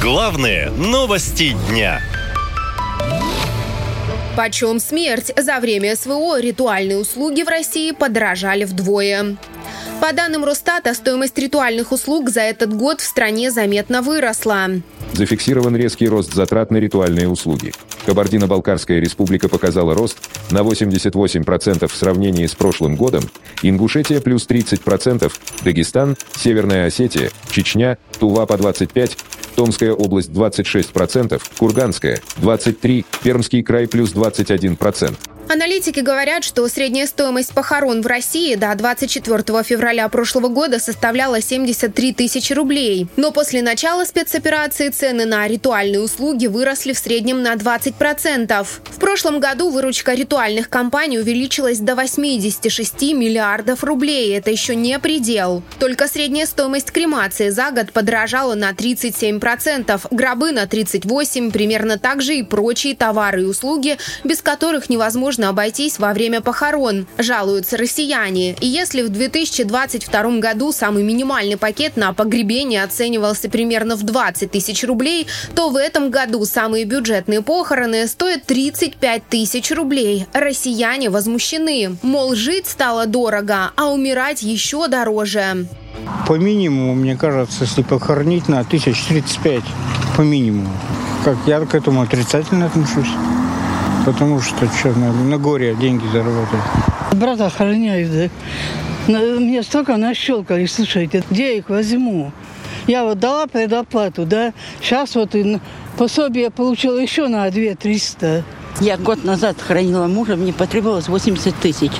Главные 0.00 0.70
новости 0.70 1.54
дня. 1.68 2.00
Почем 4.34 4.80
смерть? 4.80 5.30
За 5.36 5.60
время 5.60 5.94
СВО 5.94 6.40
ритуальные 6.40 6.96
услуги 6.96 7.42
в 7.42 7.48
России 7.48 7.90
подорожали 7.90 8.64
вдвое. 8.64 9.36
По 10.00 10.14
данным 10.14 10.46
Росстата, 10.46 10.94
стоимость 10.94 11.36
ритуальных 11.36 11.92
услуг 11.92 12.30
за 12.30 12.40
этот 12.40 12.74
год 12.74 13.02
в 13.02 13.04
стране 13.04 13.50
заметно 13.50 14.00
выросла. 14.00 14.68
Зафиксирован 15.12 15.76
резкий 15.76 16.08
рост 16.08 16.32
затрат 16.32 16.70
на 16.70 16.78
ритуальные 16.78 17.28
услуги. 17.28 17.74
Кабардино-Балкарская 18.06 19.00
республика 19.00 19.50
показала 19.50 19.94
рост 19.94 20.16
на 20.50 20.60
88% 20.60 21.86
в 21.86 21.94
сравнении 21.94 22.46
с 22.46 22.54
прошлым 22.54 22.96
годом, 22.96 23.24
Ингушетия 23.62 24.22
плюс 24.22 24.48
30%, 24.48 25.30
Дагестан, 25.62 26.16
Северная 26.34 26.86
Осетия, 26.86 27.30
Чечня, 27.50 27.98
Тува 28.18 28.46
по 28.46 28.54
25%, 28.54 29.18
Томская 29.60 29.92
область 29.92 30.30
26%, 30.30 31.38
Курганская 31.58 32.18
23%, 32.40 33.04
Пермский 33.22 33.62
край 33.62 33.86
плюс 33.86 34.14
21%. 34.14 35.14
Аналитики 35.52 35.98
говорят, 35.98 36.44
что 36.44 36.68
средняя 36.68 37.08
стоимость 37.08 37.52
похорон 37.52 38.02
в 38.02 38.06
России 38.06 38.54
до 38.54 38.72
24 38.72 39.64
февраля 39.64 40.08
прошлого 40.08 40.46
года 40.46 40.78
составляла 40.78 41.42
73 41.42 42.12
тысячи 42.12 42.52
рублей. 42.52 43.08
Но 43.16 43.32
после 43.32 43.60
начала 43.60 44.04
спецоперации 44.04 44.90
цены 44.90 45.24
на 45.24 45.48
ритуальные 45.48 46.02
услуги 46.02 46.46
выросли 46.46 46.92
в 46.92 46.98
среднем 46.98 47.42
на 47.42 47.54
20%. 47.54 48.64
В 48.64 48.98
прошлом 49.00 49.40
году 49.40 49.70
выручка 49.70 50.14
ритуальных 50.14 50.70
компаний 50.70 51.18
увеличилась 51.18 51.80
до 51.80 51.96
86 51.96 53.02
миллиардов 53.14 53.82
рублей. 53.82 54.36
Это 54.36 54.52
еще 54.52 54.76
не 54.76 55.00
предел. 55.00 55.64
Только 55.80 56.06
средняя 56.06 56.46
стоимость 56.46 56.92
кремации 56.92 57.48
за 57.48 57.72
год 57.72 57.90
подорожала 57.90 58.54
на 58.54 58.70
37%, 58.70 60.00
гробы 60.12 60.52
на 60.52 60.66
38%, 60.66 61.50
примерно 61.50 61.98
так 61.98 62.22
же 62.22 62.36
и 62.36 62.44
прочие 62.44 62.94
товары 62.94 63.42
и 63.42 63.46
услуги, 63.46 63.98
без 64.22 64.42
которых 64.42 64.88
невозможно 64.88 65.39
невозможно 65.40 65.48
обойтись 65.48 65.98
во 65.98 66.12
время 66.12 66.40
похорон, 66.40 67.06
жалуются 67.18 67.76
россияне. 67.76 68.54
И 68.60 68.66
если 68.66 69.02
в 69.02 69.08
2022 69.08 70.38
году 70.38 70.72
самый 70.72 71.02
минимальный 71.02 71.56
пакет 71.56 71.96
на 71.96 72.12
погребение 72.12 72.84
оценивался 72.84 73.48
примерно 73.48 73.96
в 73.96 74.02
20 74.02 74.50
тысяч 74.50 74.84
рублей, 74.84 75.26
то 75.54 75.70
в 75.70 75.76
этом 75.76 76.10
году 76.10 76.44
самые 76.44 76.84
бюджетные 76.84 77.42
похороны 77.42 78.06
стоят 78.06 78.44
35 78.44 79.22
тысяч 79.28 79.70
рублей. 79.70 80.26
Россияне 80.32 81.10
возмущены. 81.10 81.96
Мол, 82.02 82.34
жить 82.34 82.66
стало 82.66 83.06
дорого, 83.06 83.72
а 83.76 83.86
умирать 83.88 84.42
еще 84.42 84.88
дороже. 84.88 85.66
По 86.26 86.34
минимуму, 86.38 86.94
мне 86.94 87.16
кажется, 87.16 87.64
если 87.64 87.82
похоронить 87.82 88.48
на 88.48 88.60
1035, 88.60 89.62
по 90.16 90.22
минимуму. 90.22 90.70
Как 91.24 91.36
я 91.46 91.60
к 91.60 91.74
этому 91.74 92.02
отрицательно 92.02 92.66
отношусь. 92.66 93.10
Потому 94.04 94.40
что 94.40 94.66
что, 94.66 94.88
на, 94.98 95.12
на 95.12 95.38
горе 95.38 95.74
деньги 95.74 96.06
заработать. 96.06 96.60
Брата 97.12 97.46
охраняют, 97.46 98.10
да. 98.12 98.28
Мне 99.08 99.62
столько 99.62 99.96
нащелкали, 99.96 100.66
слушайте, 100.66 101.22
где 101.30 101.58
их 101.58 101.68
возьму? 101.68 102.32
Я 102.86 103.04
вот 103.04 103.18
дала 103.18 103.46
предоплату, 103.46 104.24
да, 104.24 104.52
сейчас 104.80 105.14
вот 105.14 105.34
и 105.34 105.58
пособие 105.98 106.50
получила 106.50 106.98
еще 106.98 107.28
на 107.28 107.50
2 107.50 107.74
300. 107.74 108.44
Я 108.80 108.96
год 108.96 109.24
назад 109.24 109.56
хранила 109.60 110.06
мужа, 110.06 110.36
мне 110.36 110.52
потребовалось 110.52 111.08
80 111.08 111.54
тысяч. 111.56 111.92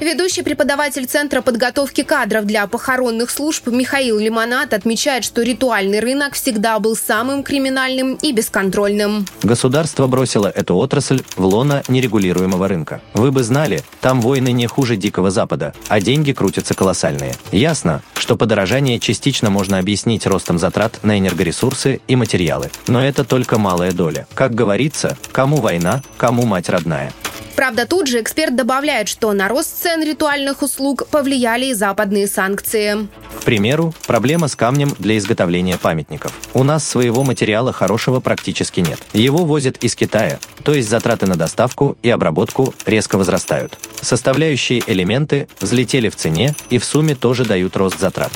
Ведущий 0.00 0.42
преподаватель 0.42 1.06
Центра 1.06 1.42
подготовки 1.42 2.04
кадров 2.04 2.44
для 2.44 2.68
похоронных 2.68 3.30
служб 3.30 3.66
Михаил 3.66 4.18
Лимонат 4.18 4.72
отмечает, 4.72 5.24
что 5.24 5.42
ритуальный 5.42 5.98
рынок 5.98 6.34
всегда 6.34 6.78
был 6.78 6.94
самым 6.94 7.42
криминальным 7.42 8.14
и 8.14 8.32
бесконтрольным. 8.32 9.26
Государство 9.42 10.06
бросило 10.06 10.46
эту 10.46 10.76
отрасль 10.76 11.22
в 11.36 11.44
лоно 11.44 11.82
нерегулируемого 11.88 12.68
рынка. 12.68 13.00
Вы 13.14 13.32
бы 13.32 13.42
знали, 13.42 13.82
там 14.00 14.20
войны 14.20 14.52
не 14.52 14.68
хуже 14.68 14.96
Дикого 14.96 15.32
Запада, 15.32 15.74
а 15.88 16.00
деньги 16.00 16.30
крутятся 16.30 16.74
колоссальные. 16.74 17.34
Ясно, 17.50 18.02
что 18.14 18.36
подорожание 18.36 19.00
частично 19.00 19.50
можно 19.50 19.78
объяснить 19.78 20.26
ростом 20.26 20.60
затрат 20.60 21.00
на 21.02 21.18
энергоресурсы 21.18 22.00
и 22.06 22.14
материалы. 22.14 22.70
Но 22.86 23.04
это 23.04 23.24
только 23.24 23.58
малая 23.58 23.90
доля. 23.90 24.28
Как 24.34 24.54
говорится, 24.54 25.18
кому 25.32 25.56
война, 25.56 26.02
кому 26.16 26.46
мать 26.46 26.68
родная. 26.68 27.12
Правда, 27.58 27.86
тут 27.86 28.06
же 28.06 28.20
эксперт 28.20 28.54
добавляет, 28.54 29.08
что 29.08 29.32
на 29.32 29.48
рост 29.48 29.82
цен 29.82 30.00
ритуальных 30.00 30.62
услуг 30.62 31.08
повлияли 31.08 31.66
и 31.66 31.74
западные 31.74 32.28
санкции. 32.28 33.08
К 33.40 33.42
примеру, 33.42 33.92
проблема 34.06 34.46
с 34.46 34.54
камнем 34.54 34.94
для 35.00 35.18
изготовления 35.18 35.76
памятников. 35.76 36.32
У 36.54 36.62
нас 36.62 36.86
своего 36.86 37.24
материала 37.24 37.72
хорошего 37.72 38.20
практически 38.20 38.78
нет. 38.78 39.00
Его 39.12 39.38
возят 39.38 39.76
из 39.78 39.96
Китая, 39.96 40.38
то 40.62 40.72
есть 40.72 40.88
затраты 40.88 41.26
на 41.26 41.34
доставку 41.34 41.98
и 42.00 42.10
обработку 42.10 42.74
резко 42.86 43.18
возрастают. 43.18 43.76
Составляющие 44.02 44.80
элементы 44.86 45.48
взлетели 45.60 46.10
в 46.10 46.14
цене 46.14 46.54
и 46.70 46.78
в 46.78 46.84
сумме 46.84 47.16
тоже 47.16 47.44
дают 47.44 47.76
рост 47.76 47.98
затрат. 47.98 48.30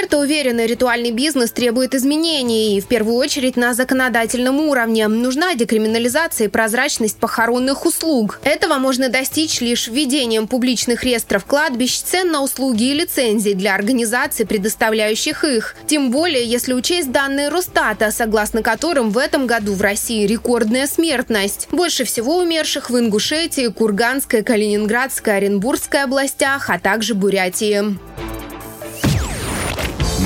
Эксперты 0.00 0.16
уверены, 0.16 0.62
ритуальный 0.62 1.10
бизнес 1.10 1.50
требует 1.50 1.94
изменений, 1.94 2.78
и 2.78 2.80
в 2.80 2.86
первую 2.86 3.16
очередь 3.16 3.56
на 3.56 3.74
законодательном 3.74 4.58
уровне. 4.58 5.06
Нужна 5.08 5.54
декриминализация 5.54 6.46
и 6.46 6.48
прозрачность 6.48 7.18
похоронных 7.18 7.84
услуг. 7.84 8.40
Этого 8.42 8.78
можно 8.78 9.10
достичь 9.10 9.60
лишь 9.60 9.88
введением 9.88 10.48
публичных 10.48 11.04
реестров 11.04 11.44
кладбищ, 11.44 11.98
цен 11.98 12.30
на 12.30 12.40
услуги 12.40 12.84
и 12.84 12.94
лицензий 12.94 13.52
для 13.52 13.74
организаций, 13.74 14.46
предоставляющих 14.46 15.44
их. 15.44 15.76
Тем 15.86 16.10
более, 16.10 16.46
если 16.46 16.72
учесть 16.72 17.12
данные 17.12 17.50
Росстата, 17.50 18.10
согласно 18.10 18.62
которым 18.62 19.10
в 19.10 19.18
этом 19.18 19.46
году 19.46 19.74
в 19.74 19.82
России 19.82 20.26
рекордная 20.26 20.86
смертность. 20.86 21.68
Больше 21.72 22.04
всего 22.04 22.38
умерших 22.38 22.88
в 22.88 22.98
Ингушетии, 22.98 23.66
Курганской, 23.66 24.42
Калининградской, 24.42 25.36
Оренбургской 25.36 26.04
областях, 26.04 26.70
а 26.70 26.78
также 26.78 27.14
Бурятии. 27.14 27.98